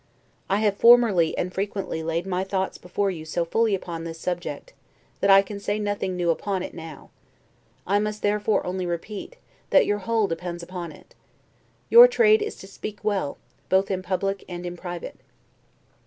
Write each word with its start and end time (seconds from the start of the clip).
I 0.49 0.61
have 0.61 0.77
formerly 0.77 1.37
and 1.37 1.53
frequently 1.53 2.01
laid 2.01 2.25
my 2.25 2.43
thoughts 2.43 2.79
before 2.79 3.11
you 3.11 3.23
so 3.23 3.45
fully 3.45 3.75
upon 3.75 4.03
this 4.03 4.17
subject, 4.19 4.73
that 5.19 5.29
I 5.29 5.43
can 5.43 5.59
say 5.59 5.77
nothing 5.77 6.15
new 6.15 6.31
upon 6.31 6.63
it 6.63 6.73
now. 6.73 7.11
I 7.85 7.99
must 7.99 8.23
therefore 8.23 8.65
only 8.65 8.87
repeat, 8.87 9.35
that 9.69 9.85
your 9.85 9.99
whole 9.99 10.25
depends 10.25 10.63
upon 10.63 10.91
it. 10.91 11.13
Your 11.91 12.07
trade 12.07 12.41
is 12.41 12.55
to 12.55 12.67
speak 12.67 13.03
well, 13.03 13.37
both 13.69 13.91
in 13.91 14.01
public 14.01 14.43
and 14.49 14.65
in 14.65 14.75
private. 14.75 15.19